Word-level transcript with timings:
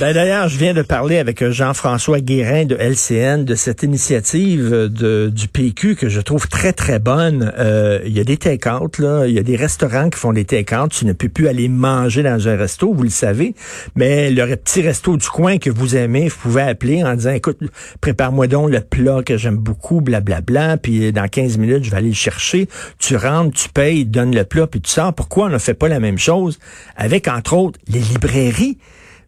Ben 0.00 0.14
d'ailleurs, 0.14 0.48
je 0.48 0.56
viens 0.56 0.72
de 0.72 0.80
parler 0.80 1.18
avec 1.18 1.46
Jean-François 1.50 2.20
Guérin 2.20 2.64
de 2.64 2.74
LCN 2.74 3.44
de 3.44 3.54
cette 3.54 3.82
initiative 3.82 4.70
de, 4.70 5.28
du 5.28 5.46
PQ 5.46 5.94
que 5.94 6.08
je 6.08 6.22
trouve 6.22 6.48
très 6.48 6.72
très 6.72 7.00
bonne. 7.00 7.52
Euh, 7.58 8.00
il 8.06 8.16
y 8.16 8.20
a 8.20 8.24
des 8.24 8.38
take-out 8.38 8.98
là, 8.98 9.26
il 9.26 9.34
y 9.34 9.38
a 9.38 9.42
des 9.42 9.56
restaurants 9.56 10.08
qui 10.08 10.18
font 10.18 10.32
des 10.32 10.46
take-out. 10.46 10.90
Tu 10.90 11.04
ne 11.04 11.12
peux 11.12 11.28
plus 11.28 11.48
aller 11.48 11.68
manger 11.68 12.22
dans 12.22 12.48
un 12.48 12.56
resto, 12.56 12.94
vous 12.94 13.02
le 13.02 13.10
savez, 13.10 13.54
mais 13.94 14.30
le 14.30 14.56
petit 14.56 14.80
resto 14.80 15.18
du 15.18 15.28
coin 15.28 15.58
que 15.58 15.68
vous 15.68 15.96
aimez, 15.96 16.28
vous 16.28 16.38
pouvez 16.40 16.62
appeler 16.62 17.04
en 17.04 17.14
disant 17.14 17.32
écoute, 17.32 17.58
prépare-moi 18.00 18.46
donc 18.46 18.70
le 18.70 18.80
plat 18.80 19.22
que 19.22 19.36
j'aime 19.36 19.58
beaucoup, 19.58 20.00
blablabla, 20.00 20.40
bla, 20.40 20.66
bla, 20.68 20.76
puis 20.78 21.12
dans 21.12 21.28
15 21.28 21.58
minutes 21.58 21.84
je 21.84 21.90
vais 21.90 21.98
aller 21.98 22.08
le 22.08 22.14
chercher. 22.14 22.70
Tu 22.98 23.16
rentres, 23.16 23.54
tu 23.54 23.68
payes, 23.68 24.06
donnes 24.06 24.34
le 24.34 24.44
plat, 24.44 24.66
puis 24.66 24.80
tu 24.80 24.90
sors. 24.90 25.12
Pourquoi 25.12 25.48
on 25.48 25.50
ne 25.50 25.58
fait 25.58 25.74
pas 25.74 25.88
la 25.88 26.00
même 26.00 26.18
chose 26.18 26.58
avec 26.96 27.28
entre 27.28 27.52
autres 27.52 27.78
les 27.86 28.00
librairies? 28.00 28.78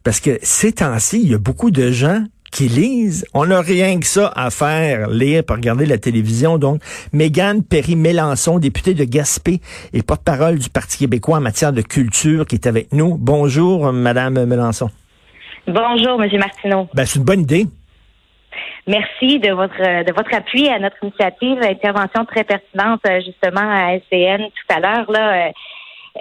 Parce 0.07 0.21
que 0.21 0.39
ces 0.41 0.71
temps-ci, 0.71 1.21
il 1.21 1.33
y 1.33 1.35
a 1.35 1.39
beaucoup 1.39 1.73
de 1.73 1.91
gens 1.91 2.21
qui 2.53 2.69
lisent. 2.69 3.27
On 3.35 3.47
n'a 3.47 3.61
rien 3.61 3.99
que 3.99 4.07
ça 4.07 4.33
à 4.37 4.51
faire, 4.51 5.11
lire, 5.11 5.43
pour 5.45 5.57
regarder 5.57 5.85
la 5.85 5.99
télévision. 5.99 6.59
Donc, 6.59 6.81
Mégane 7.13 7.65
Perry-Mélançon, 7.65 8.61
députée 8.61 8.95
de 8.95 9.03
Gaspé 9.03 9.59
et 9.93 10.05
porte-parole 10.05 10.61
du 10.61 10.71
Parti 10.71 10.99
québécois 10.99 11.39
en 11.39 11.41
matière 11.41 11.73
de 11.73 11.83
culture, 11.83 12.47
qui 12.47 12.55
est 12.55 12.69
avec 12.69 12.93
nous. 12.93 13.17
Bonjour, 13.19 13.93
Madame 13.93 14.45
Mélenchon. 14.45 14.91
Bonjour, 15.67 16.21
Monsieur 16.21 16.39
Martineau. 16.39 16.87
Ben, 16.95 17.05
c'est 17.05 17.19
une 17.19 17.25
bonne 17.25 17.41
idée. 17.41 17.67
Merci 18.87 19.41
de 19.41 19.51
votre 19.51 20.05
de 20.05 20.13
votre 20.13 20.33
appui 20.33 20.69
à 20.69 20.79
notre 20.79 21.03
initiative, 21.03 21.59
intervention 21.63 22.25
très 22.27 22.45
pertinente 22.45 23.01
justement 23.25 23.69
à 23.69 23.99
SCN 23.99 24.39
tout 24.39 24.73
à 24.73 24.79
l'heure 24.79 25.11
là. 25.11 25.51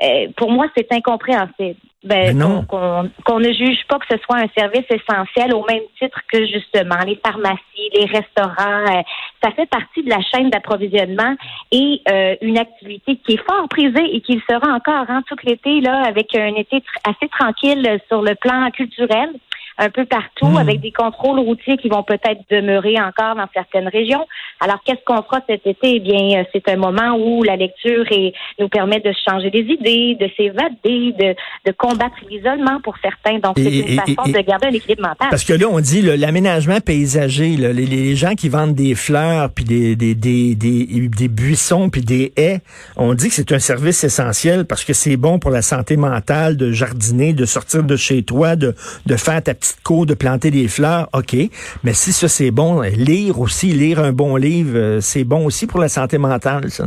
Euh, 0.03 0.27
pour 0.35 0.51
moi, 0.51 0.65
c'est 0.75 0.91
incompréhensible. 0.91 1.77
Ben, 2.05 2.37
qu'on 2.69 3.39
ne 3.39 3.51
juge 3.51 3.79
pas 3.89 3.97
que 3.97 4.05
ce 4.11 4.17
soit 4.23 4.37
un 4.37 4.47
service 4.55 4.85
essentiel 4.91 5.55
au 5.55 5.65
même 5.65 5.81
titre 5.99 6.19
que 6.31 6.45
justement 6.45 6.99
les 7.03 7.15
pharmacies, 7.15 7.89
les 7.95 8.05
restaurants. 8.05 8.85
Euh, 8.87 9.01
ça 9.43 9.49
fait 9.51 9.65
partie 9.65 10.03
de 10.03 10.09
la 10.11 10.21
chaîne 10.21 10.51
d'approvisionnement 10.51 11.35
et 11.71 12.01
euh, 12.07 12.35
une 12.41 12.59
activité 12.59 13.17
qui 13.25 13.33
est 13.33 13.43
fort 13.43 13.67
prisée 13.69 14.15
et 14.15 14.21
qui 14.21 14.35
le 14.35 14.41
sera 14.47 14.75
encore 14.75 15.05
hein, 15.09 15.23
tout 15.27 15.35
l'été 15.43 15.81
là 15.81 16.03
avec 16.05 16.35
un 16.35 16.53
été 16.53 16.83
assez 17.07 17.27
tranquille 17.27 17.99
sur 18.07 18.21
le 18.21 18.35
plan 18.35 18.69
culturel 18.69 19.31
un 19.77 19.89
peu 19.89 20.05
partout 20.05 20.47
hmm. 20.47 20.57
avec 20.57 20.79
des 20.79 20.91
contrôles 20.91 21.39
routiers 21.39 21.77
qui 21.77 21.89
vont 21.89 22.03
peut-être 22.03 22.41
demeurer 22.49 22.99
encore 23.01 23.35
dans 23.35 23.47
certaines 23.53 23.87
régions. 23.87 24.25
Alors, 24.61 24.79
qu'est-ce 24.85 25.03
qu'on 25.05 25.21
fera 25.23 25.41
cet 25.47 25.67
été? 25.67 25.95
Eh 25.95 25.99
bien, 25.99 26.39
euh, 26.39 26.43
c'est 26.53 26.67
un 26.69 26.77
moment 26.77 27.17
où 27.17 27.43
la 27.43 27.55
lecture 27.55 28.05
nous 28.59 28.69
permet 28.69 28.99
de 29.01 29.11
changer 29.27 29.49
des 29.51 29.59
idées, 29.59 30.15
de 30.19 30.29
s'évader, 30.37 31.13
de, 31.19 31.35
de 31.65 31.75
combattre 31.77 32.15
l'isolement 32.29 32.79
pour 32.81 32.95
certains. 33.01 33.39
Donc, 33.39 33.55
c'est 33.57 33.69
une 33.69 33.99
façon 33.99 34.31
de 34.31 34.39
garder 34.39 34.67
un 34.67 34.73
équilibre 34.73 35.01
mental. 35.01 35.27
Parce 35.29 35.43
que 35.43 35.53
là, 35.53 35.67
on 35.69 35.79
dit 35.79 36.01
l'aménagement 36.01 36.79
paysager, 36.79 37.49
les, 37.57 37.73
les, 37.73 38.15
gens 38.15 38.35
qui 38.35 38.49
vendent 38.49 38.75
des 38.75 38.95
fleurs, 38.95 39.49
puis 39.49 39.65
des, 39.65 39.95
des, 39.95 40.15
des, 40.15 40.55
des, 40.55 41.27
buissons, 41.27 41.89
puis 41.89 42.01
des 42.01 42.31
haies, 42.37 42.61
on 42.95 43.13
dit 43.13 43.27
que 43.27 43.35
c'est 43.35 43.51
un 43.51 43.59
service 43.59 44.03
essentiel 44.03 44.65
parce 44.65 44.85
que 44.85 44.93
c'est 44.93 45.17
bon 45.17 45.37
pour 45.37 45.51
la 45.51 45.61
santé 45.61 45.97
mentale 45.97 46.55
de 46.55 46.71
jardiner, 46.71 47.33
de 47.33 47.45
sortir 47.45 47.83
de 47.83 47.95
chez 47.97 48.23
toi, 48.23 48.55
de, 48.55 48.73
de 49.05 49.15
faire 49.15 49.43
ta 49.43 49.53
petite 49.53 49.65
petite 49.65 50.05
de 50.05 50.13
planter 50.13 50.51
des 50.51 50.67
fleurs, 50.67 51.09
OK. 51.13 51.35
Mais 51.83 51.93
si 51.93 52.11
ça, 52.11 52.27
c'est 52.27 52.51
bon, 52.51 52.81
lire 52.81 53.39
aussi, 53.39 53.67
lire 53.67 53.99
un 53.99 54.11
bon 54.11 54.35
livre, 54.35 54.44
euh, 54.45 55.01
c'est 55.01 55.23
bon 55.23 55.45
aussi 55.45 55.67
pour 55.67 55.79
la 55.79 55.89
santé 55.89 56.17
mentale, 56.17 56.69
ça. 56.69 56.85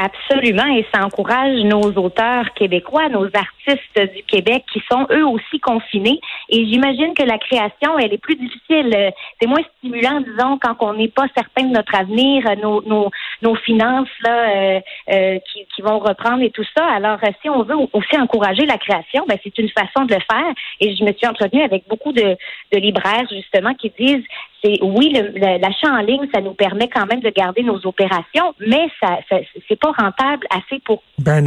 Absolument, 0.00 0.66
et 0.76 0.86
ça 0.94 1.04
encourage 1.04 1.58
nos 1.64 1.90
auteurs 1.94 2.54
québécois, 2.54 3.08
nos 3.08 3.24
artistes 3.24 4.14
du 4.14 4.22
Québec 4.22 4.62
qui 4.72 4.80
sont 4.88 5.08
eux 5.10 5.26
aussi 5.26 5.58
confinés. 5.58 6.20
Et 6.50 6.66
j'imagine 6.66 7.14
que 7.14 7.24
la 7.24 7.36
création, 7.36 7.98
elle 7.98 8.12
est 8.12 8.18
plus 8.18 8.36
difficile. 8.36 9.12
C'est 9.40 9.48
moins 9.48 9.62
stimulant, 9.78 10.20
disons, 10.20 10.56
quand 10.62 10.76
on 10.80 10.94
n'est 10.94 11.08
pas 11.08 11.26
certain 11.34 11.64
de 11.64 11.72
notre 11.72 11.92
avenir, 11.96 12.44
nos, 12.62 13.10
nos, 13.42 13.54
finances 13.56 14.08
là 14.22 14.50
euh, 14.50 14.80
euh, 15.10 15.38
qui, 15.74 15.82
vont 15.82 15.98
reprendre 15.98 16.42
et 16.42 16.50
tout 16.50 16.64
ça. 16.76 16.84
Alors, 16.86 17.18
euh, 17.24 17.30
si 17.42 17.48
on 17.50 17.64
veut 17.64 17.76
aussi 17.92 18.16
encourager 18.20 18.66
la 18.66 18.78
création, 18.78 19.24
ben, 19.28 19.36
c'est 19.42 19.58
une 19.58 19.70
façon 19.70 20.04
de 20.04 20.14
le 20.14 20.20
faire. 20.30 20.54
Et 20.80 20.94
je 20.94 21.02
me 21.02 21.12
suis 21.12 21.26
entretenue 21.26 21.62
avec 21.62 21.88
beaucoup 21.88 22.12
de 22.12 22.36
libraires 22.72 23.26
justement 23.30 23.74
qui 23.74 23.92
disent 23.98 24.24
c'est 24.62 24.78
oui, 24.82 25.12
l'achat 25.12 25.92
en 25.92 26.00
ligne, 26.00 26.26
ça 26.34 26.40
nous 26.40 26.54
permet 26.54 26.88
quand 26.88 27.06
même 27.06 27.20
de 27.20 27.30
garder 27.30 27.62
nos 27.62 27.78
opérations, 27.86 28.54
mais 28.60 28.88
ça, 29.00 29.18
ça 29.28 29.36
c'est 29.68 29.78
pas 29.78 29.92
rentable 29.92 30.46
assez 30.50 30.80
pour 30.84 31.02
ben 31.18 31.46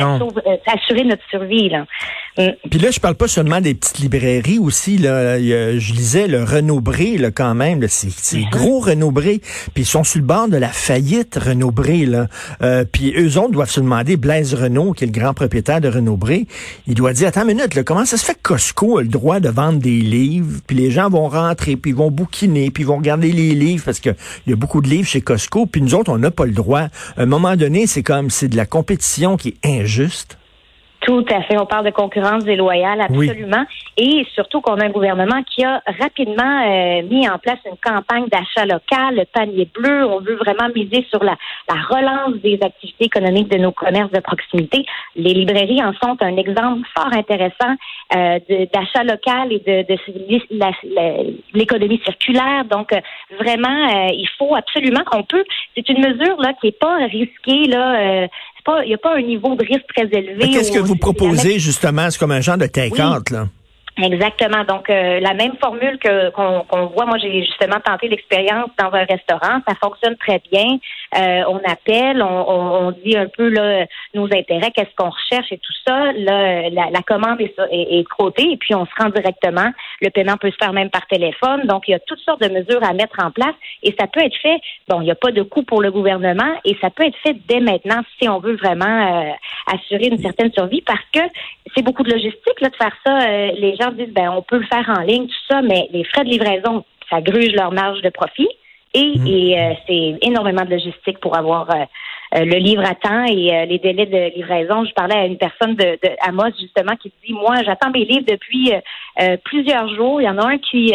assurer 0.67 1.03
notre 1.03 1.23
survie. 1.29 1.69
Là. 1.69 1.85
Mm. 2.37 2.49
Puis 2.69 2.79
là, 2.79 2.91
je 2.91 2.99
parle 2.99 3.15
pas 3.15 3.27
seulement 3.27 3.61
des 3.61 3.73
petites 3.73 3.99
librairies 3.99 4.59
aussi. 4.59 4.97
Là, 4.97 5.39
je 5.39 5.93
lisais 5.93 6.27
le 6.27 6.43
Renaud-Bré 6.43 7.17
là, 7.17 7.31
quand 7.31 7.55
même. 7.55 7.85
C'est 7.87 8.07
mm-hmm. 8.07 8.49
gros 8.49 8.79
Renaud-Bré. 8.79 9.41
Puis 9.73 9.83
ils 9.83 9.85
sont 9.85 10.03
sur 10.03 10.19
le 10.19 10.25
bord 10.25 10.47
de 10.47 10.57
la 10.57 10.69
faillite 10.69 11.35
Renaud-Bré. 11.35 12.05
Là. 12.05 12.27
Euh, 12.61 12.85
puis 12.89 13.13
eux 13.17 13.37
autres 13.37 13.51
doivent 13.51 13.69
se 13.69 13.81
demander, 13.81 14.17
Blaise 14.17 14.53
Renaud, 14.53 14.93
qui 14.93 15.03
est 15.03 15.07
le 15.07 15.13
grand 15.13 15.33
propriétaire 15.33 15.81
de 15.81 15.89
Renaud-Bré, 15.89 16.47
il 16.87 16.95
doit 16.95 17.13
dire, 17.13 17.27
attends 17.27 17.41
une 17.41 17.55
minute, 17.55 17.75
là, 17.75 17.83
comment 17.83 18.05
ça 18.05 18.17
se 18.17 18.25
fait 18.25 18.35
que 18.35 18.41
Costco 18.41 18.97
a 18.97 19.01
le 19.01 19.07
droit 19.07 19.39
de 19.39 19.49
vendre 19.49 19.79
des 19.79 19.99
livres, 20.01 20.59
puis 20.65 20.75
les 20.75 20.91
gens 20.91 21.09
vont 21.09 21.27
rentrer, 21.27 21.75
puis 21.75 21.91
ils 21.91 21.97
vont 21.97 22.11
bouquiner, 22.11 22.71
puis 22.71 22.83
ils 22.83 22.87
vont 22.87 23.00
regarder 23.01 23.31
les 23.31 23.53
livres, 23.53 23.83
parce 23.83 23.99
qu'il 23.99 24.15
y 24.47 24.53
a 24.53 24.55
beaucoup 24.55 24.81
de 24.81 24.87
livres 24.87 25.07
chez 25.07 25.21
Costco, 25.21 25.65
puis 25.65 25.81
nous 25.81 25.95
autres, 25.95 26.11
on 26.11 26.17
n'a 26.17 26.31
pas 26.31 26.45
le 26.45 26.51
droit. 26.51 26.87
À 27.17 27.23
un 27.23 27.25
moment 27.25 27.55
donné, 27.55 27.87
c'est 27.87 28.03
comme, 28.03 28.29
c'est 28.29 28.47
de 28.47 28.55
la 28.55 28.65
compétition 28.65 29.37
qui 29.37 29.49
est 29.49 29.81
injuste. 29.81 30.37
Tout 31.01 31.25
à 31.31 31.41
fait. 31.41 31.57
On 31.57 31.65
parle 31.65 31.85
de 31.85 31.91
concurrence 31.91 32.45
déloyale, 32.45 33.01
absolument. 33.01 33.65
Et 33.97 34.25
surtout 34.35 34.61
qu'on 34.61 34.75
a 34.75 34.85
un 34.85 34.89
gouvernement 34.89 35.41
qui 35.43 35.63
a 35.65 35.81
rapidement 35.99 36.61
euh, 36.63 37.01
mis 37.01 37.27
en 37.27 37.39
place 37.39 37.57
une 37.65 37.77
campagne 37.83 38.27
d'achat 38.27 38.67
local, 38.67 39.15
le 39.15 39.25
panier 39.25 39.67
bleu. 39.73 40.05
On 40.05 40.19
veut 40.19 40.35
vraiment 40.35 40.69
miser 40.75 41.03
sur 41.09 41.23
la, 41.23 41.35
la 41.67 41.81
relance 41.89 42.35
des 42.41 42.59
activités 42.61 43.05
économiques 43.05 43.49
de 43.49 43.57
nos 43.57 43.71
commerces 43.71 44.11
de 44.11 44.19
proximité. 44.19 44.85
Les 45.15 45.33
librairies 45.33 45.83
en 45.83 45.93
sont 45.93 46.17
un 46.21 46.37
exemple 46.37 46.87
fort 46.95 47.11
intéressant 47.11 47.75
euh, 48.15 48.39
d'achat 48.71 49.03
local 49.03 49.51
et 49.51 49.59
de, 49.59 49.93
de 49.93 49.97
l'économie 51.55 51.99
circulaire. 52.05 52.65
Donc, 52.65 52.93
euh, 52.93 52.99
vraiment, 53.39 53.87
euh, 53.89 54.09
il 54.13 54.29
faut 54.37 54.53
absolument 54.53 55.03
qu'on 55.03 55.23
peut. 55.23 55.43
C'est 55.75 55.89
une 55.89 55.99
mesure 55.99 56.39
là 56.39 56.53
qui 56.61 56.67
est 56.67 56.79
pas 56.79 56.97
risquée 57.07 57.65
là 57.67 58.27
il 58.83 58.87
n'y 58.87 58.93
a 58.93 58.97
pas 58.97 59.15
un 59.17 59.21
niveau 59.21 59.55
de 59.55 59.65
risque 59.65 59.85
très 59.95 60.07
élevé. 60.11 60.49
Qu'est-ce 60.51 60.71
que 60.71 60.79
vous 60.79 60.95
proposez 60.95 61.59
justement? 61.59 62.09
C'est 62.09 62.19
comme 62.19 62.31
un 62.31 62.41
genre 62.41 62.57
de 62.57 62.67
take 62.67 62.97
là. 62.97 63.47
Exactement. 63.97 64.63
Donc, 64.63 64.89
euh, 64.89 65.19
la 65.19 65.33
même 65.33 65.57
formule 65.57 65.99
que 65.99 66.29
qu'on 66.31 66.85
voit, 66.87 67.05
moi, 67.05 67.17
j'ai 67.17 67.43
justement 67.43 67.79
tenté 67.83 68.07
l'expérience 68.07 68.69
dans 68.79 68.91
un 68.93 69.03
restaurant. 69.03 69.59
Ça 69.67 69.75
fonctionne 69.83 70.15
très 70.15 70.41
bien. 70.49 70.77
Euh, 71.17 71.43
on 71.49 71.59
appelle, 71.69 72.23
on, 72.23 72.87
on, 72.87 72.91
dit 72.91 73.17
un 73.17 73.27
peu 73.27 73.49
là, 73.49 73.85
nos 74.13 74.25
intérêts, 74.25 74.71
qu'est-ce 74.73 74.95
qu'on 74.95 75.09
recherche 75.09 75.51
et 75.51 75.57
tout 75.57 75.73
ça. 75.85 76.13
Là, 76.13 76.69
la, 76.69 76.89
la 76.89 77.01
commande 77.01 77.41
est, 77.41 77.53
est, 77.69 77.99
est 77.99 78.05
et 78.39 78.57
puis 78.57 78.73
on 78.75 78.85
se 78.85 78.91
rend 78.97 79.09
directement. 79.09 79.69
Le 79.99 80.09
paiement 80.09 80.37
peut 80.37 80.51
se 80.51 80.57
faire 80.57 80.73
même 80.73 80.89
par 80.89 81.05
téléphone. 81.07 81.65
Donc, 81.65 81.83
il 81.87 81.91
y 81.91 81.95
a 81.95 81.99
toutes 81.99 82.19
sortes 82.19 82.41
de 82.41 82.47
mesures 82.47 82.83
à 82.83 82.93
mettre 82.93 83.17
en 83.21 83.31
place 83.31 83.55
et 83.83 83.93
ça 83.99 84.07
peut 84.07 84.21
être 84.21 84.37
fait. 84.41 84.61
Bon, 84.87 85.01
il 85.01 85.05
n'y 85.05 85.11
a 85.11 85.15
pas 85.15 85.31
de 85.31 85.41
coût 85.41 85.63
pour 85.63 85.81
le 85.81 85.91
gouvernement 85.91 86.53
et 86.63 86.77
ça 86.79 86.89
peut 86.91 87.05
être 87.05 87.17
fait 87.23 87.35
dès 87.47 87.59
maintenant 87.59 88.01
si 88.19 88.29
on 88.29 88.39
veut 88.39 88.55
vraiment 88.55 88.85
euh, 88.85 89.31
assurer 89.67 90.07
une 90.07 90.19
certaine 90.19 90.51
survie 90.53 90.81
parce 90.81 91.03
que 91.13 91.19
c'est 91.75 91.83
beaucoup 91.83 92.03
de 92.03 92.11
logistique 92.11 92.61
là, 92.61 92.69
de 92.69 92.75
faire 92.75 92.95
ça. 93.05 93.27
les 93.51 93.75
gens 93.75 93.90
disent 93.93 94.13
ben 94.13 94.29
on 94.31 94.41
peut 94.41 94.59
le 94.59 94.65
faire 94.65 94.89
en 94.89 95.01
ligne, 95.01 95.27
tout 95.27 95.45
ça, 95.49 95.61
mais 95.61 95.87
les 95.91 96.03
frais 96.03 96.23
de 96.23 96.29
livraison, 96.29 96.83
ça 97.09 97.21
gruge 97.21 97.53
leur 97.53 97.71
marge 97.71 98.01
de 98.01 98.09
profit. 98.09 98.49
Et, 98.93 99.17
mmh. 99.17 99.27
euh, 99.27 99.73
c'est 99.87 100.17
énormément 100.21 100.65
de 100.65 100.71
logistique 100.71 101.19
pour 101.19 101.37
avoir 101.37 101.69
euh, 101.69 101.85
le 102.33 102.57
livre 102.59 102.83
à 102.83 102.95
temps 102.95 103.25
et 103.25 103.65
les 103.67 103.79
délais 103.79 104.05
de 104.05 104.35
livraison. 104.35 104.85
Je 104.85 104.93
parlais 104.93 105.15
à 105.15 105.25
une 105.25 105.37
personne 105.37 105.75
de, 105.75 105.99
de 106.01 106.59
justement 106.59 106.95
qui 106.95 107.11
dit 107.25 107.33
moi 107.33 107.55
j'attends 107.63 107.91
mes 107.91 108.05
livres 108.05 108.25
depuis 108.27 108.71
plusieurs 109.43 109.93
jours. 109.95 110.21
Il 110.21 110.25
y 110.25 110.29
en 110.29 110.37
a 110.37 110.47
un 110.47 110.57
qui 110.57 110.93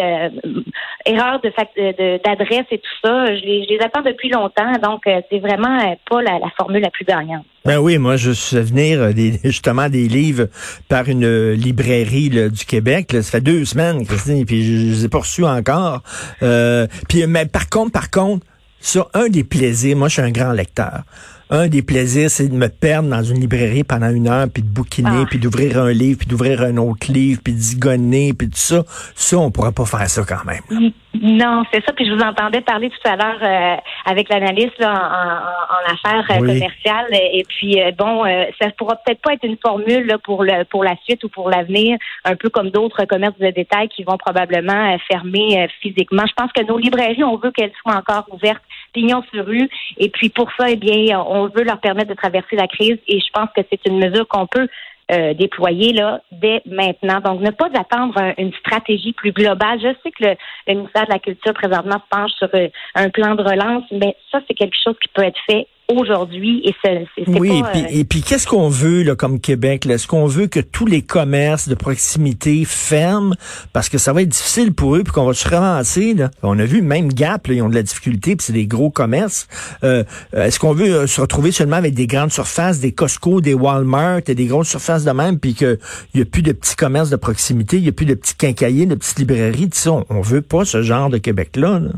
erreur 1.05 1.41
de 1.41 2.23
d'adresse 2.25 2.67
et 2.71 2.79
tout 2.79 2.97
ça. 3.05 3.27
Je 3.27 3.41
les, 3.45 3.65
je 3.65 3.69
les, 3.75 3.79
attends 3.81 4.03
depuis 4.03 4.31
longtemps. 4.31 4.73
Donc 4.83 5.03
c'est 5.05 5.39
vraiment 5.39 5.97
pas 6.09 6.23
la, 6.23 6.39
la 6.39 6.51
formule 6.57 6.83
la 6.83 6.91
plus 6.91 7.05
gagnante. 7.05 7.45
Ben 7.67 7.79
oui, 7.79 7.99
moi, 7.99 8.17
je 8.17 8.31
suis 8.31 8.61
venir 8.61 9.01
euh, 9.01 9.13
des, 9.13 9.41
justement 9.45 9.89
des 9.89 10.07
livres 10.07 10.47
par 10.89 11.09
une 11.09 11.25
euh, 11.25 11.55
librairie 11.57 12.31
du 12.31 12.65
Québec. 12.65 13.09
Ça 13.11 13.23
fait 13.23 13.41
deux 13.41 13.65
semaines, 13.65 14.07
Christine, 14.07 14.47
puis 14.47 14.63
je, 14.63 14.87
je 14.87 14.93
les 14.93 15.05
ai 15.05 15.09
reçus 15.13 15.45
encore. 15.45 16.03
Euh, 16.45 16.87
puis, 17.09 17.27
mais 17.27 17.47
par 17.47 17.69
contre, 17.69 17.91
par 17.91 18.11
contre, 18.13 18.47
sur 18.81 19.09
un 19.15 19.29
des 19.29 19.45
plaisirs, 19.45 19.97
moi, 19.97 20.09
je 20.09 20.15
suis 20.15 20.23
un 20.23 20.31
grand 20.31 20.53
lecteur. 20.53 21.03
Un 21.49 21.69
des 21.69 21.83
plaisirs, 21.83 22.31
c'est 22.31 22.49
de 22.49 22.57
me 22.57 22.69
perdre 22.69 23.09
dans 23.09 23.23
une 23.23 23.39
librairie 23.41 23.85
pendant 23.85 24.11
une 24.11 24.27
heure, 24.27 24.49
puis 24.53 24.63
de 24.63 24.69
bouquiner, 24.69 25.23
ah. 25.23 25.27
puis 25.29 25.39
d'ouvrir 25.39 25.79
un 25.79 25.93
livre, 25.93 26.19
puis 26.19 26.27
d'ouvrir 26.27 26.63
un 26.63 26.77
autre 26.77 27.11
livre, 27.13 27.41
puis 27.43 27.53
de 27.53 27.59
zigonner, 27.59 28.33
puis 28.33 28.49
tout 28.49 28.57
ça. 28.57 28.85
Ça, 29.15 29.39
on 29.39 29.51
pourra 29.51 29.71
pas 29.71 29.85
faire 29.85 30.11
ça 30.11 30.25
quand 30.25 30.45
même. 30.45 30.93
Non, 31.23 31.65
c'est 31.73 31.85
ça. 31.85 31.93
Puis 31.93 32.07
je 32.07 32.13
vous 32.13 32.23
entendais 32.23 32.61
parler 32.61 32.91
tout 32.91 33.09
à 33.09 33.17
l'heure 33.17 33.39
euh, 33.43 33.77
avec 34.05 34.29
l'analyste 34.29 34.83
en, 34.83 34.87
en, 34.87 35.93
affaires 35.93 36.27
euh, 36.31 36.39
commerciales. 36.39 37.09
Et 37.13 37.45
puis 37.49 37.81
euh, 37.81 37.93
bon, 37.97 38.25
ça 38.61 38.71
pourra 38.77 38.97
peut-être 38.97 39.21
pas 39.23 39.35
être 39.35 39.45
une 39.45 39.57
formule 39.59 40.07
là, 40.07 40.19
pour 40.19 40.45
le 40.45 40.65
pour 40.65 40.85
la 40.85 40.97
suite 41.05 41.23
ou 41.25 41.29
pour 41.29 41.51
l'avenir, 41.51 41.97
un 42.25 42.37
peu 42.37 42.49
comme 42.49 42.71
d'autres 42.71 43.05
commerces 43.05 43.39
de 43.39 43.51
détail 43.51 43.89
qui 43.89 44.05
vont 44.05 44.17
probablement 44.17 44.97
fermer 45.11 45.69
physiquement. 45.81 46.25
Je 46.27 46.35
pense 46.35 46.53
que 46.53 46.63
nos 46.65 46.79
librairies, 46.79 47.25
on 47.25 47.37
veut 47.37 47.51
qu'elles 47.51 47.73
soient 47.83 47.97
encore 47.97 48.27
ouvertes, 48.33 48.63
pignon 48.93 49.23
sur 49.33 49.47
rue. 49.47 49.69
Et 49.99 50.09
puis 50.11 50.29
pour 50.29 50.51
ça, 50.59 50.71
eh 50.71 50.77
bien, 50.77 51.21
on 51.21 51.49
veut 51.49 51.65
leur 51.65 51.81
permettre 51.81 52.09
de 52.09 52.15
traverser 52.15 52.57
la 52.57 52.67
crise. 52.67 52.99
Et 53.07 53.21
je 53.21 53.31
pense 53.33 53.49
que 53.57 53.63
c'est 53.71 53.87
une 53.87 53.99
mesure 53.99 54.27
qu'on 54.29 54.47
peut 54.47 54.69
euh, 55.13 55.35
déployer 55.35 55.93
là 55.93 56.21
dès 56.33 56.63
maintenant. 56.67 57.21
Donc, 57.21 57.41
ne 57.41 57.51
pas 57.51 57.69
attendre 57.75 58.21
une 58.39 58.53
stratégie 58.55 59.13
plus 59.13 59.33
globale. 59.33 59.79
Je 59.81 59.95
sais 60.03 60.11
que 60.11 60.25
le, 60.25 60.35
le, 60.67 60.75
ministère 60.75 61.07
de 61.07 61.13
la 61.13 61.19
Culture 61.19 61.55
présentement 61.55 62.01
se 62.01 62.17
penche 62.17 62.33
sur 62.33 62.49
euh, 62.55 62.69
un 62.95 63.09
plan 63.11 63.35
de 63.35 63.43
relance, 63.43 63.85
mais 63.93 64.17
ça, 64.33 64.41
c'est 64.47 64.55
quelque 64.55 64.77
chose 64.83 64.97
qui 65.01 65.09
peut 65.09 65.23
être 65.23 65.39
fait 65.49 65.69
aujourd'hui 65.89 66.63
et 66.65 66.75
c'est 66.83 67.07
oui 67.29 67.63
pas, 67.63 67.71
et 67.71 67.73
puis, 67.73 67.83
euh, 67.83 68.01
et 68.01 68.05
puis 68.05 68.23
qu'est-ce 68.23 68.47
qu'on 68.47 68.69
veut 68.69 69.03
là 69.03 69.15
comme 69.15 69.41
Québec 69.41 69.87
est-ce 69.87 70.07
qu'on 70.07 70.27
veut 70.27 70.47
que 70.47 70.61
tous 70.61 70.87
les 70.87 71.03
commerces 71.03 71.69
de 71.69 71.75
proximité 71.75 72.65
ferment? 72.65 73.35
Parce 73.73 73.89
que 73.89 73.99
ça 73.99 74.13
va 74.13 74.23
être 74.23 74.29
difficile 74.29 74.73
pour 74.73 74.97
eux 74.97 75.03
puis 75.03 75.13
qu'on 75.13 75.27
va 75.27 75.35
se 75.35 75.49
ramasser 75.49 76.15
là. 76.15 76.31
On 76.43 76.59
a 76.59 76.65
vu 76.65 76.83
même 76.83 77.13
Gap 77.13 77.47
là, 77.47 77.55
ils 77.55 77.63
ont 77.63 77.69
de 77.69 77.75
la 77.75 77.83
difficulté 77.83 78.37
puis 78.37 78.45
c'est 78.45 78.53
des 78.53 78.67
gros 78.67 78.91
commerces. 78.91 79.49
Euh, 79.85 80.05
est-ce 80.33 80.59
qu'on 80.59 80.73
veut 80.73 80.93
euh, 80.93 81.07
se 81.07 81.21
retrouver 81.21 81.53
seulement 81.53 81.77
avec 81.77 81.95
des 81.95 82.07
grandes 82.07 82.33
surfaces 82.33 82.81
des 82.81 82.93
Costco 82.93 83.41
des 83.41 83.55
Walmart 83.55 84.23
et 84.27 84.35
des 84.35 84.47
grosses 84.47 84.69
surfaces 84.69 85.05
de 85.05 85.13
même 85.13 85.39
puis 85.39 85.55
que 85.55 85.79
il 86.15 86.21
y 86.21 86.23
a 86.23 86.27
plus 86.27 86.43
de 86.43 86.53
petits 86.53 86.77
commerces 86.77 87.11
de 87.11 87.17
proximité 87.17 87.77
il 87.77 87.85
y 87.85 87.89
a 87.89 87.93
plus 87.93 88.07
de 88.07 88.15
petits 88.15 88.35
quincailliers 88.35 88.87
de 88.87 88.95
petites 88.95 89.19
librairies 89.19 89.71
ça 89.73 89.93
on, 89.93 90.07
on 90.11 90.21
veut 90.21 90.43
pas 90.43 90.65
ce 90.65 90.83
genre 90.83 91.11
de 91.11 91.19
Québec 91.19 91.57
là, 91.57 91.79
là. 91.79 91.91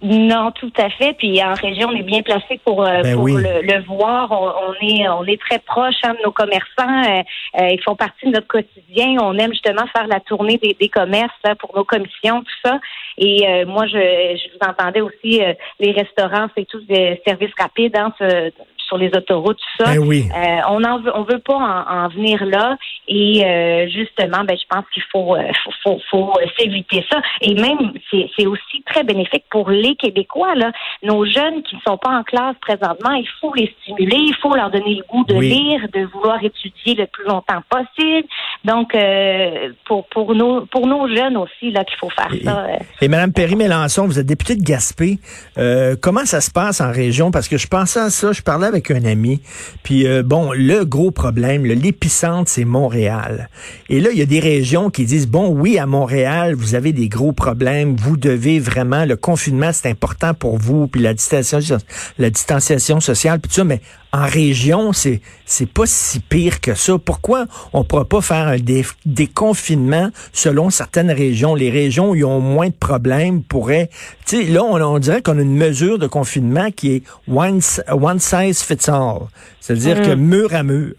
Non, 0.00 0.52
tout 0.52 0.72
à 0.78 0.90
fait. 0.90 1.14
Puis 1.14 1.42
en 1.42 1.54
région, 1.54 1.88
on 1.90 1.96
est 1.96 2.02
bien 2.02 2.22
placé 2.22 2.60
pour, 2.64 2.84
euh, 2.84 3.02
ben 3.02 3.14
pour 3.14 3.24
oui. 3.24 3.32
le, 3.34 3.62
le, 3.62 3.82
voir. 3.82 4.30
On, 4.30 4.68
on, 4.68 4.86
est 4.86 5.08
on 5.08 5.24
est 5.24 5.40
très 5.40 5.58
proche 5.58 5.96
hein, 6.04 6.14
de 6.14 6.24
nos 6.24 6.30
commerçants. 6.30 6.62
Euh, 6.78 7.22
euh, 7.60 7.68
ils 7.70 7.82
font 7.82 7.96
partie 7.96 8.26
de 8.26 8.30
notre 8.30 8.46
quotidien. 8.46 9.16
On 9.20 9.36
aime 9.38 9.52
justement 9.52 9.86
faire 9.96 10.06
la 10.06 10.20
tournée 10.20 10.58
des, 10.58 10.76
des 10.78 10.88
commerces 10.88 11.32
hein, 11.44 11.54
pour 11.56 11.76
nos 11.76 11.84
commissions, 11.84 12.40
tout 12.40 12.58
ça. 12.64 12.78
Et 13.18 13.64
moi, 13.64 13.86
je, 13.86 13.98
je 13.98 14.48
vous 14.52 14.68
entendais 14.70 15.00
aussi 15.00 15.40
les 15.80 15.90
restaurants, 15.90 16.46
c'est 16.56 16.66
tous 16.68 16.84
des 16.86 17.20
services 17.26 17.50
rapides. 17.58 17.96
Hein, 17.96 18.12
ce, 18.18 18.52
sur 18.88 18.98
les 18.98 19.10
autoroutes, 19.14 19.58
tout 19.58 19.84
ça. 19.84 19.92
Ben 19.92 19.98
oui. 19.98 20.24
euh, 20.34 20.60
on 20.70 20.82
en 20.82 20.98
veut, 21.00 21.12
on 21.14 21.22
veut 21.22 21.38
pas 21.38 21.54
en, 21.54 22.04
en 22.04 22.08
venir 22.08 22.44
là. 22.44 22.76
Et 23.06 23.44
euh, 23.44 23.86
justement, 23.88 24.44
ben 24.44 24.56
je 24.58 24.64
pense 24.68 24.84
qu'il 24.92 25.02
faut, 25.12 25.36
euh, 25.36 25.42
faut, 25.84 25.98
faut, 26.10 26.32
faut 26.32 26.32
s'éviter 26.58 27.04
ça. 27.10 27.20
Et 27.42 27.54
même, 27.54 27.92
c'est 28.10 28.46
aussi 28.46 28.77
très 28.98 29.04
bénéfique 29.04 29.44
pour 29.50 29.70
les 29.70 29.94
Québécois 29.96 30.54
là. 30.54 30.72
Nos 31.02 31.24
jeunes 31.24 31.62
qui 31.62 31.76
ne 31.76 31.80
sont 31.86 31.98
pas 31.98 32.10
en 32.18 32.22
classe 32.24 32.56
présentement, 32.60 33.12
il 33.12 33.28
faut 33.40 33.52
les 33.54 33.72
stimuler, 33.82 34.16
il 34.16 34.34
faut 34.42 34.54
leur 34.54 34.70
donner 34.70 34.94
le 34.96 35.04
goût 35.08 35.24
de 35.24 35.34
Oui. 35.34 35.50
lire, 35.50 35.80
de 35.92 36.04
vouloir 36.12 36.42
étudier 36.42 36.94
le 36.94 37.06
plus 37.06 37.24
longtemps 37.24 37.62
possible. 37.70 38.26
Donc, 38.64 38.94
euh, 38.94 39.70
pour 39.86 40.06
pour 40.08 40.34
nos 40.34 40.66
pour 40.66 40.86
nos 40.86 41.06
jeunes 41.08 41.36
aussi 41.36 41.70
là 41.70 41.84
qu'il 41.84 41.96
faut 41.98 42.10
faire 42.10 42.32
Et- 42.34 42.44
ça. 42.44 42.64
euh. 42.64 42.76
Et 43.00 43.08
Madame 43.08 43.32
Perry-Mélenchon, 43.32 44.06
vous 44.06 44.18
êtes 44.18 44.26
députée 44.26 44.56
de 44.56 44.62
Gaspé. 44.62 45.18
Euh, 45.58 45.94
comment 46.00 46.24
ça 46.24 46.40
se 46.40 46.50
passe 46.50 46.80
en 46.80 46.90
région? 46.90 47.30
Parce 47.30 47.48
que 47.48 47.56
je 47.56 47.68
pensais 47.68 48.00
à 48.00 48.10
ça, 48.10 48.32
je 48.32 48.42
parlais 48.42 48.66
avec 48.66 48.90
un 48.90 49.04
ami. 49.04 49.40
Puis 49.84 50.06
euh, 50.06 50.22
bon, 50.24 50.52
le 50.52 50.84
gros 50.84 51.10
problème, 51.12 51.64
l'épicentre, 51.64 52.50
c'est 52.50 52.64
Montréal. 52.64 53.48
Et 53.88 54.00
là, 54.00 54.10
il 54.12 54.18
y 54.18 54.22
a 54.22 54.26
des 54.26 54.40
régions 54.40 54.90
qui 54.90 55.04
disent, 55.04 55.28
bon, 55.28 55.48
oui, 55.50 55.78
à 55.78 55.86
Montréal, 55.86 56.54
vous 56.54 56.74
avez 56.74 56.92
des 56.92 57.08
gros 57.08 57.32
problèmes. 57.32 57.94
Vous 57.96 58.16
devez 58.16 58.58
vraiment, 58.58 58.87
le 59.04 59.16
confinement, 59.16 59.70
c'est 59.72 59.88
important 59.88 60.34
pour 60.34 60.58
vous. 60.58 60.86
Puis 60.88 61.00
la 61.00 61.14
distanciation, 61.14 61.78
la 62.18 62.30
distanciation 62.30 63.00
sociale, 63.00 63.40
puis 63.40 63.48
tout 63.48 63.56
ça. 63.56 63.64
Mais 63.64 63.80
en 64.12 64.24
région, 64.26 64.92
c'est 64.92 65.20
c'est 65.44 65.70
pas 65.70 65.86
si 65.86 66.20
pire 66.20 66.60
que 66.60 66.74
ça. 66.74 66.98
Pourquoi 66.98 67.46
on 67.72 67.84
pourra 67.84 68.04
pas 68.04 68.20
faire 68.20 68.48
un 68.48 68.58
dé- 68.58 68.84
déconfinement 69.04 70.10
selon 70.32 70.70
certaines 70.70 71.10
régions? 71.10 71.54
Les 71.54 71.70
régions 71.70 72.10
où 72.10 72.14
ils 72.14 72.24
ont 72.24 72.40
moins 72.40 72.68
de 72.68 72.74
problèmes 72.74 73.42
pourraient... 73.42 73.90
Tu 74.26 74.36
sais, 74.36 74.44
là, 74.44 74.62
on, 74.64 74.80
on 74.80 74.98
dirait 74.98 75.22
qu'on 75.22 75.38
a 75.38 75.42
une 75.42 75.56
mesure 75.56 75.98
de 75.98 76.06
confinement 76.06 76.70
qui 76.70 76.96
est 76.96 77.02
one, 77.28 77.60
size 77.60 78.62
fits 78.62 78.90
all. 78.90 79.28
C'est-à-dire 79.60 80.02
que 80.02 80.14
mur 80.14 80.54
à 80.54 80.62
mur. 80.62 80.94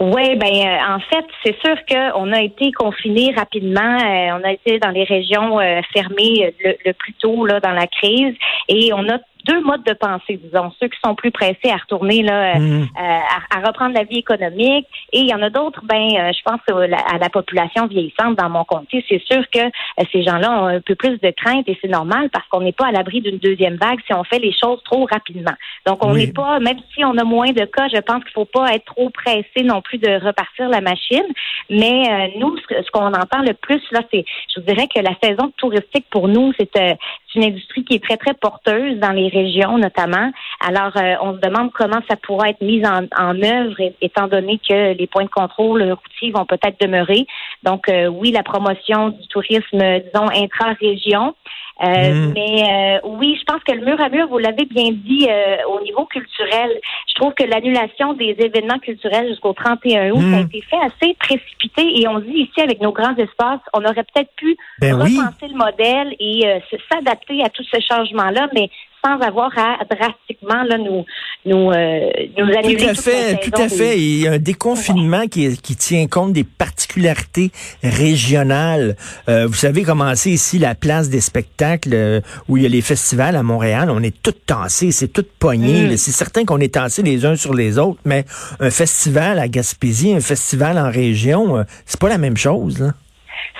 Oui, 0.00 0.36
ben 0.36 0.46
euh, 0.46 0.94
en 0.94 1.00
fait, 1.00 1.24
c'est 1.44 1.56
sûr 1.60 1.76
qu'on 1.86 2.32
a 2.32 2.40
été 2.40 2.72
confinés 2.72 3.34
rapidement. 3.36 3.98
Euh, 3.98 4.38
on 4.40 4.44
a 4.44 4.52
été 4.52 4.78
dans 4.78 4.90
les 4.90 5.04
régions 5.04 5.60
euh, 5.60 5.80
fermées 5.92 6.54
le, 6.64 6.74
le 6.84 6.92
plus 6.94 7.12
tôt 7.14 7.44
là 7.44 7.60
dans 7.60 7.72
la 7.72 7.86
crise, 7.86 8.34
et 8.68 8.92
on 8.92 9.08
a 9.08 9.18
deux 9.44 9.60
modes 9.62 9.84
de 9.84 9.92
pensée, 9.92 10.38
disons, 10.42 10.72
ceux 10.80 10.88
qui 10.88 10.98
sont 11.04 11.14
plus 11.14 11.30
pressés 11.30 11.70
à 11.70 11.76
retourner 11.76 12.22
là, 12.22 12.56
euh, 12.56 12.58
Mhm. 12.58 12.82
euh, 12.82 12.86
à, 12.98 13.58
à 13.58 13.66
reprendre 13.66 13.94
la 13.94 14.04
vie 14.04 14.18
économique, 14.18 14.86
et 15.12 15.20
il 15.20 15.28
y 15.28 15.34
en 15.34 15.42
a 15.42 15.50
d'autres, 15.50 15.82
ben, 15.84 16.08
euh, 16.16 16.32
je 16.32 16.42
pense 16.44 16.60
à 16.68 16.86
la, 16.86 16.98
à 16.98 17.18
la 17.18 17.28
population 17.30 17.86
vieillissante 17.86 18.36
dans 18.36 18.48
mon 18.50 18.64
comté. 18.64 19.04
C'est 19.08 19.22
sûr 19.24 19.42
que 19.50 19.60
euh, 19.60 20.04
ces 20.12 20.22
gens-là 20.22 20.50
ont 20.62 20.66
un 20.66 20.80
peu 20.80 20.94
plus 20.94 21.18
de 21.20 21.30
crainte, 21.30 21.68
et 21.68 21.78
c'est 21.80 21.88
normal 21.88 22.30
parce 22.32 22.46
qu'on 22.48 22.60
n'est 22.60 22.72
pas 22.72 22.86
à 22.88 22.92
l'abri 22.92 23.20
d'une 23.20 23.38
deuxième 23.38 23.76
vague 23.76 24.00
si 24.06 24.14
on 24.14 24.24
fait 24.24 24.38
les 24.38 24.52
choses 24.52 24.82
trop 24.84 25.06
rapidement. 25.10 25.54
Donc, 25.86 26.04
on 26.04 26.12
Oui. 26.12 26.26
n'est 26.26 26.32
pas, 26.32 26.58
même 26.60 26.78
si 26.94 27.04
on 27.04 27.16
a 27.16 27.24
moins 27.24 27.50
de 27.52 27.64
cas, 27.64 27.88
je 27.88 28.00
pense 28.00 28.22
qu'il 28.24 28.32
faut 28.32 28.44
pas 28.44 28.74
être 28.74 28.84
trop 28.84 29.10
pressé 29.10 29.62
non 29.64 29.80
plus 29.82 29.98
de 29.98 30.10
repartir 30.24 30.68
la 30.68 30.80
machine. 30.80 31.24
Mais 31.68 32.02
euh, 32.10 32.38
nous, 32.38 32.56
ce, 32.58 32.82
ce 32.82 32.90
qu'on 32.90 33.06
entend 33.12 33.42
le 33.42 33.54
plus 33.54 33.82
là, 33.92 34.00
c'est, 34.12 34.24
je 34.54 34.60
vous 34.60 34.66
dirais 34.66 34.88
que 34.94 35.00
la 35.00 35.14
saison 35.22 35.52
touristique 35.56 36.06
pour 36.10 36.28
nous, 36.28 36.52
c'est 36.58 36.70
euh, 36.76 36.94
c'est 37.32 37.38
une 37.38 37.44
industrie 37.46 37.84
qui 37.84 37.94
est 37.94 38.02
très 38.02 38.16
très 38.16 38.34
porteuse 38.34 38.98
dans 38.98 39.12
les 39.12 39.28
régions 39.40 39.78
notamment. 39.78 40.30
Alors, 40.60 40.96
euh, 40.96 41.14
on 41.22 41.34
se 41.34 41.40
demande 41.40 41.70
comment 41.72 42.00
ça 42.08 42.16
pourra 42.16 42.50
être 42.50 42.60
mis 42.60 42.84
en, 42.86 43.06
en 43.16 43.42
œuvre, 43.42 43.76
étant 44.00 44.28
donné 44.28 44.60
que 44.66 44.94
les 44.94 45.06
points 45.06 45.24
de 45.24 45.30
contrôle 45.30 45.82
routiers 45.82 46.32
vont 46.32 46.46
peut-être 46.46 46.80
demeurer. 46.80 47.26
Donc, 47.62 47.88
euh, 47.88 48.06
oui, 48.06 48.30
la 48.30 48.42
promotion 48.42 49.10
du 49.10 49.26
tourisme, 49.28 49.78
disons 49.78 50.28
intra-région. 50.34 51.34
Euh, 51.82 52.10
Mm. 52.10 52.32
Mais 52.34 52.62
euh, 52.62 52.98
oui, 53.04 53.36
je 53.38 53.44
pense 53.44 53.62
que 53.64 53.72
le 53.72 53.84
mur 53.84 54.00
à 54.00 54.08
mur, 54.08 54.26
vous 54.28 54.38
l'avez 54.38 54.64
bien 54.66 54.90
dit, 54.92 55.26
euh, 55.28 55.56
au 55.68 55.82
niveau 55.82 56.04
culturel, 56.06 56.70
je 57.08 57.14
trouve 57.14 57.32
que 57.34 57.44
l'annulation 57.44 58.12
des 58.14 58.36
événements 58.38 58.78
culturels 58.78 59.28
jusqu'au 59.28 59.52
31 59.52 60.10
août, 60.10 60.20
ça 60.30 60.36
a 60.36 60.40
été 60.40 60.62
fait 60.62 60.76
assez 60.76 61.14
précipité 61.18 62.00
et 62.00 62.08
on 62.08 62.18
dit 62.18 62.48
ici 62.48 62.60
avec 62.60 62.80
nos 62.80 62.92
grands 62.92 63.16
espaces, 63.16 63.60
on 63.72 63.84
aurait 63.84 64.04
peut-être 64.12 64.32
pu 64.36 64.56
Ben 64.80 64.94
oui. 64.94 65.16
repenser 65.16 65.48
le 65.52 65.56
modèle 65.56 66.14
et 66.18 66.60
s'adapter 66.92 67.42
à 67.42 67.48
tous 67.48 67.66
ces 67.72 67.80
changements-là, 67.80 68.48
mais 68.54 68.70
sans 69.04 69.18
avoir 69.20 69.50
à 69.58 69.78
drastiquement 69.84 70.62
là, 70.64 70.76
nous, 70.78 71.04
nous, 71.46 71.70
euh, 71.70 72.10
nous 72.38 72.44
annuler 72.56 72.76
Tout 72.76 72.88
à 72.90 72.94
fait, 72.94 73.40
tout 73.40 73.50
à 73.60 73.66
des- 73.68 73.74
fait. 73.76 73.98
Il 73.98 74.20
y 74.20 74.28
a 74.28 74.32
un 74.32 74.38
déconfinement 74.38 75.26
qui, 75.26 75.56
qui 75.58 75.76
tient 75.76 76.06
compte 76.06 76.32
des 76.32 76.44
particularités 76.44 77.50
régionales. 77.82 78.96
Euh, 79.28 79.46
vous 79.46 79.54
savez, 79.54 79.82
commencer 79.82 80.30
ici 80.30 80.58
la 80.58 80.74
place 80.74 81.08
des 81.08 81.20
spectacles 81.20 81.90
euh, 81.94 82.20
où 82.48 82.56
il 82.56 82.62
y 82.62 82.66
a 82.66 82.68
les 82.68 82.82
festivals 82.82 83.36
à 83.36 83.42
Montréal, 83.42 83.90
on 83.90 84.02
est 84.02 84.22
tout 84.22 84.32
tassés, 84.32 84.90
c'est 84.92 85.08
tout 85.08 85.24
pogné. 85.38 85.84
Mm. 85.88 85.96
C'est 85.96 86.10
certain 86.12 86.44
qu'on 86.44 86.58
est 86.58 86.74
tassés 86.74 87.02
les 87.02 87.24
uns 87.24 87.36
sur 87.36 87.54
les 87.54 87.78
autres, 87.78 88.00
mais 88.04 88.24
un 88.60 88.70
festival 88.70 89.38
à 89.38 89.48
Gaspésie, 89.48 90.12
un 90.12 90.20
festival 90.20 90.78
en 90.78 90.90
région, 90.90 91.58
euh, 91.58 91.62
c'est 91.86 92.00
pas 92.00 92.08
la 92.08 92.18
même 92.18 92.36
chose. 92.36 92.78
Là. 92.80 92.94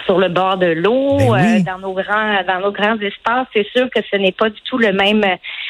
Sur 0.06 0.18
le 0.18 0.28
bord 0.28 0.56
de 0.56 0.66
l'eau, 0.66 1.18
Ben 1.18 1.30
oui. 1.32 1.60
euh, 1.60 1.62
dans 1.64 1.78
nos 1.78 1.92
grands 1.92 2.42
dans 2.46 2.60
nos 2.60 2.72
grands 2.72 2.98
espaces, 3.00 3.46
c'est 3.52 3.66
sûr 3.74 3.88
que 3.90 4.00
ce 4.10 4.16
n'est 4.16 4.32
pas 4.32 4.48
du 4.50 4.60
tout 4.62 4.78
le 4.78 4.92
même 4.92 5.22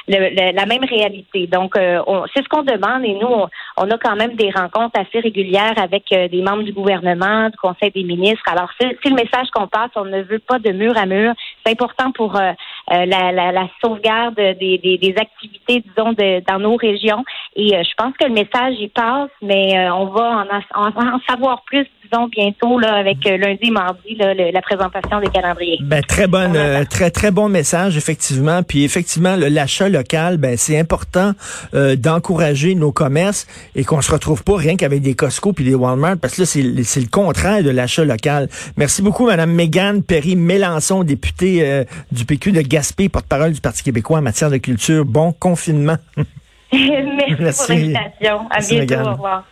le- 0.08 0.30
le- 0.30 0.54
la 0.54 0.66
même 0.66 0.84
réalité. 0.84 1.46
Donc 1.46 1.76
euh, 1.76 2.00
on- 2.06 2.24
c'est 2.34 2.42
ce 2.42 2.48
qu'on 2.48 2.62
demande 2.62 3.04
et 3.04 3.14
nous 3.14 3.26
on, 3.28 3.48
on 3.76 3.90
a 3.90 3.98
quand 3.98 4.16
même 4.16 4.34
des 4.34 4.50
rencontres 4.50 4.98
assez 4.98 5.20
régulières 5.20 5.74
avec 5.76 6.04
euh, 6.12 6.28
des 6.28 6.42
membres 6.42 6.62
du 6.62 6.72
gouvernement, 6.72 7.48
du 7.48 7.56
Conseil 7.56 7.90
des 7.90 8.04
ministres. 8.04 8.44
Alors 8.50 8.70
c'est 8.80 8.96
c'est 9.02 9.10
le 9.10 9.16
message 9.16 9.48
qu'on 9.52 9.66
passe, 9.68 9.90
on 9.96 10.04
ne 10.04 10.22
veut 10.22 10.38
pas 10.38 10.58
de 10.58 10.70
mur 10.72 10.96
à 10.96 11.06
mur. 11.06 11.32
C'est 11.64 11.72
important 11.72 12.12
pour 12.12 12.36
euh, 12.36 12.52
la, 12.88 13.32
la, 13.32 13.52
la 13.52 13.68
sauvegarde 13.82 14.34
des, 14.36 14.78
des, 14.78 14.98
des 14.98 15.14
activités 15.18 15.82
disons 15.86 16.12
de, 16.12 16.40
dans 16.50 16.58
nos 16.58 16.76
régions 16.76 17.24
et 17.56 17.76
euh, 17.76 17.82
je 17.82 17.94
pense 17.96 18.14
que 18.16 18.24
le 18.26 18.32
message 18.34 18.74
y 18.78 18.88
passe, 18.88 19.30
mais 19.42 19.78
euh, 19.78 19.92
on 19.94 20.06
va 20.06 20.22
en, 20.22 20.40
as- 20.56 20.72
on 20.74 20.90
va 20.90 21.14
en 21.16 21.20
savoir 21.28 21.62
plus 21.64 21.86
disons 22.10 22.28
bientôt 22.28 22.78
là 22.78 22.94
avec 22.94 23.18
euh, 23.26 23.36
lundi 23.36 23.58
et 23.62 23.70
mardi 23.70 24.14
là, 24.16 24.34
le- 24.34 24.50
la 24.52 24.62
présentation 24.62 25.20
des 25.20 25.28
calendriers. 25.28 25.78
Ben 25.82 26.02
très 26.02 26.26
bonne, 26.26 26.56
euh, 26.56 26.84
très 26.84 27.10
très 27.10 27.30
bon 27.30 27.48
message 27.48 27.96
effectivement. 27.96 28.62
Puis 28.62 28.84
effectivement, 28.84 29.36
l'achat 29.36 29.88
local, 29.88 30.36
ben 30.38 30.56
c'est 30.56 30.78
important 30.78 31.32
euh, 31.74 31.96
d'encourager 31.96 32.74
nos 32.74 32.92
commerces 32.92 33.46
et 33.74 33.84
qu'on 33.84 34.00
se 34.00 34.10
retrouve 34.12 34.42
pas 34.44 34.56
rien 34.56 34.76
qu'avec 34.76 35.02
des 35.02 35.14
Costco 35.14 35.52
puis 35.52 35.64
des 35.64 35.74
Walmart, 35.74 36.16
parce 36.20 36.36
que 36.36 36.42
là 36.42 36.46
c'est 36.46 36.62
le- 36.62 36.82
c'est 36.84 37.00
le 37.00 37.08
contraire 37.08 37.62
de 37.62 37.70
l'achat 37.70 38.04
local. 38.04 38.48
Merci 38.76 39.02
beaucoup, 39.02 39.26
Madame 39.26 39.52
Mégane 39.52 40.02
Perry 40.02 40.36
Mélenchon, 40.36 41.04
députée 41.04 41.58
euh, 41.62 41.84
du 42.12 42.24
PQ 42.24 42.52
de 42.52 42.60
Gaspé, 42.62 43.08
porte-parole 43.08 43.52
du 43.52 43.60
Parti 43.60 43.82
québécois 43.82 44.18
en 44.18 44.22
matière 44.22 44.50
de 44.50 44.56
culture. 44.58 45.04
Bon 45.04 45.32
confinement. 45.32 45.96
Merci, 46.16 46.26
Merci. 47.40 47.66
pour 47.66 47.74
l'invitation. 47.74 48.38
À 48.50 48.54
Merci, 48.54 48.74
bientôt. 48.74 48.94
Mégane. 48.94 49.06
Au 49.08 49.12
revoir. 49.12 49.44